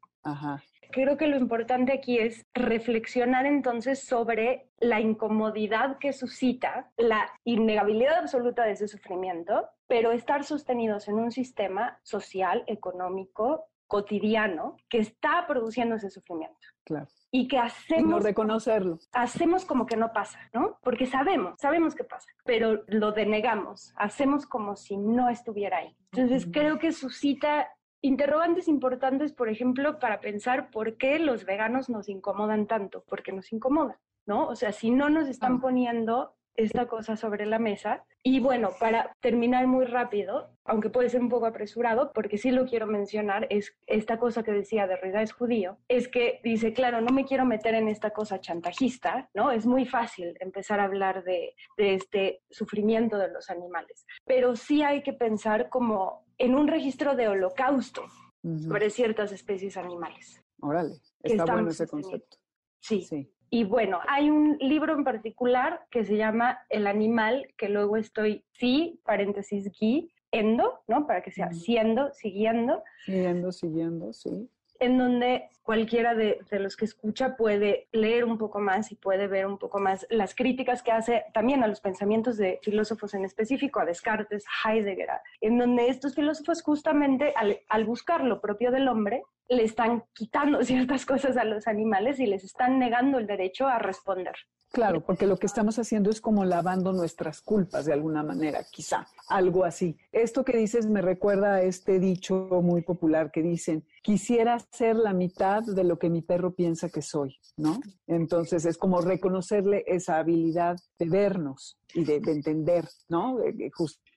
[0.91, 8.19] Creo que lo importante aquí es reflexionar entonces sobre la incomodidad que suscita la innegabilidad
[8.19, 15.47] absoluta de ese sufrimiento, pero estar sostenidos en un sistema social, económico, cotidiano que está
[15.49, 16.59] produciendo ese sufrimiento.
[16.85, 17.09] Claro.
[17.31, 18.05] Y que hacemos...
[18.05, 18.99] Y no reconocerlo.
[19.13, 20.79] Hacemos como que no pasa, ¿no?
[20.83, 25.97] Porque sabemos, sabemos que pasa, pero lo denegamos, hacemos como si no estuviera ahí.
[26.13, 27.69] Entonces creo que suscita
[28.01, 33.53] interrogantes importantes, por ejemplo, para pensar por qué los veganos nos incomodan tanto, porque nos
[33.53, 34.47] incomodan, ¿no?
[34.47, 38.05] O sea, si no nos están poniendo esta cosa sobre la mesa.
[38.23, 42.67] Y bueno, para terminar muy rápido, aunque puede ser un poco apresurado, porque sí lo
[42.67, 47.13] quiero mencionar, es esta cosa que decía Derrida es judío, es que dice, claro, no
[47.13, 49.53] me quiero meter en esta cosa chantajista, ¿no?
[49.53, 54.83] Es muy fácil empezar a hablar de, de este sufrimiento de los animales, pero sí
[54.83, 58.03] hay que pensar como en un registro de holocausto
[58.43, 60.43] sobre ciertas especies animales.
[60.61, 62.37] Órale, está bueno ese concepto.
[62.81, 63.03] Sí.
[63.03, 63.31] sí.
[63.51, 68.45] Y bueno, hay un libro en particular que se llama El animal, que luego estoy,
[68.53, 71.07] sí, paréntesis, gui, endo, ¿no?
[71.07, 72.83] Para que sea siendo, siguiendo.
[73.05, 74.51] Siguiendo, siguiendo, sí
[74.81, 79.47] en donde cualquiera de, los que escucha puede leer un poco más y puede ver
[79.47, 83.81] un poco más las críticas que hace también a los pensamientos de filósofos en específico,
[83.81, 85.11] a Descartes, Heidegger,
[85.41, 90.63] en donde estos filósofos justamente al, al buscar lo propio del hombre, le están quitando
[90.65, 94.37] ciertas cosas a los animales y les están negando el derecho a responder.
[94.71, 99.07] Claro, porque lo que estamos haciendo es como lavando nuestras culpas de alguna manera, quizá,
[99.29, 99.97] algo así.
[100.13, 105.15] Esto que dices me recuerda a este dicho muy popular que dicen, quisiera ser la
[105.15, 107.81] mitad de lo que mi perro piensa que soy, ¿no?
[108.07, 113.39] Entonces es como reconocerle esa habilidad de vernos y de, entender, ¿no?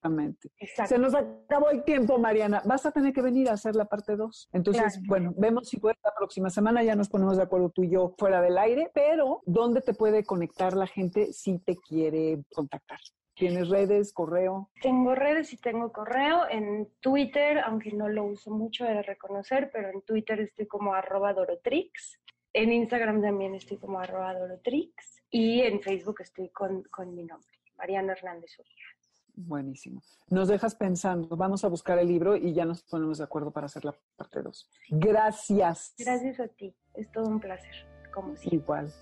[0.01, 0.49] Justamente.
[0.87, 2.61] Se nos acabó el tiempo, Mariana.
[2.65, 4.49] Vas a tener que venir a hacer la parte 2.
[4.51, 7.91] Entonces, bueno, vemos si puede la próxima semana, ya nos ponemos de acuerdo tú y
[7.91, 12.99] yo fuera del aire, pero ¿dónde te puede conectar la gente si te quiere contactar?
[13.35, 14.69] ¿Tienes redes, correo?
[14.81, 16.49] Tengo redes y tengo correo.
[16.49, 21.33] En Twitter, aunque no lo uso mucho de reconocer, pero en Twitter estoy como arroba
[21.33, 22.19] Dorotrix.
[22.53, 25.23] En Instagram también estoy como arroba Dorotrix.
[25.29, 29.00] Y en Facebook estoy con, con mi nombre, Mariana Hernández Urias.
[29.36, 30.01] Buenísimo.
[30.29, 31.36] Nos dejas pensando.
[31.36, 34.41] Vamos a buscar el libro y ya nos ponemos de acuerdo para hacer la parte
[34.41, 34.69] 2.
[34.91, 35.93] Gracias.
[35.97, 36.73] Gracias a ti.
[36.93, 37.73] Es todo un placer,
[38.13, 38.57] como siempre.
[38.57, 38.93] Igual.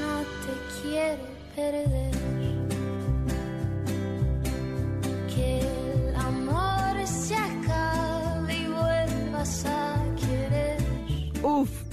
[0.00, 1.22] No te quiero
[1.54, 2.10] perder.
[5.34, 5.69] Que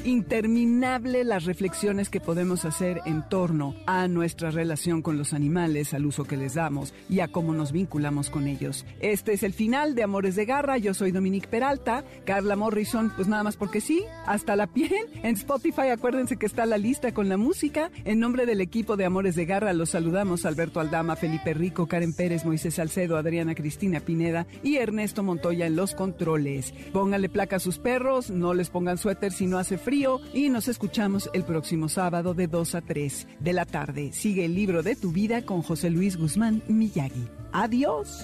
[0.07, 6.05] interminable las reflexiones que podemos hacer en torno a nuestra relación con los animales, al
[6.05, 8.85] uso que les damos y a cómo nos vinculamos con ellos.
[9.01, 10.77] Este es el final de Amores de Garra.
[10.77, 12.05] Yo soy Dominique Peralta.
[12.25, 14.93] Carla Morrison, pues nada más porque sí, hasta la piel.
[15.23, 17.91] En Spotify acuérdense que está la lista con la música.
[18.05, 22.13] En nombre del equipo de Amores de Garra los saludamos Alberto Aldama, Felipe Rico, Karen
[22.13, 26.73] Pérez, Moisés Salcedo, Adriana Cristina Pineda y Ernesto Montoya en los controles.
[26.93, 29.96] Pónganle placa a sus perros, no les pongan suéter si no hace frío
[30.33, 34.11] y nos escuchamos el próximo sábado de 2 a 3 de la tarde.
[34.13, 37.27] Sigue el libro de tu vida con José Luis Guzmán Miyagi.
[37.51, 38.23] Adiós.